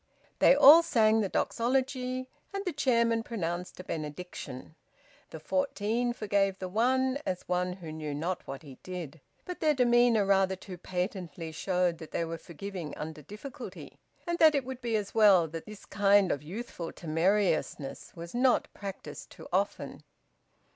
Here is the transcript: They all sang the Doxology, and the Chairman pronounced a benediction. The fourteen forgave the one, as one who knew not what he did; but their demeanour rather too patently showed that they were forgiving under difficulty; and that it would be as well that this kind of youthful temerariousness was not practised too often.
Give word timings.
They 0.39 0.55
all 0.55 0.81
sang 0.81 1.19
the 1.21 1.29
Doxology, 1.29 2.27
and 2.55 2.65
the 2.65 2.73
Chairman 2.73 3.21
pronounced 3.21 3.79
a 3.79 3.83
benediction. 3.83 4.73
The 5.29 5.39
fourteen 5.39 6.11
forgave 6.11 6.57
the 6.57 6.67
one, 6.67 7.19
as 7.23 7.43
one 7.47 7.73
who 7.73 7.91
knew 7.91 8.15
not 8.15 8.47
what 8.47 8.63
he 8.63 8.79
did; 8.81 9.21
but 9.45 9.59
their 9.59 9.75
demeanour 9.75 10.25
rather 10.25 10.55
too 10.55 10.79
patently 10.79 11.51
showed 11.51 11.99
that 11.99 12.09
they 12.09 12.25
were 12.25 12.39
forgiving 12.39 12.97
under 12.97 13.21
difficulty; 13.21 13.99
and 14.25 14.39
that 14.39 14.55
it 14.55 14.65
would 14.65 14.81
be 14.81 14.95
as 14.95 15.13
well 15.13 15.47
that 15.49 15.67
this 15.67 15.85
kind 15.85 16.31
of 16.31 16.41
youthful 16.41 16.91
temerariousness 16.91 18.11
was 18.15 18.33
not 18.33 18.73
practised 18.73 19.29
too 19.29 19.47
often. 19.53 20.01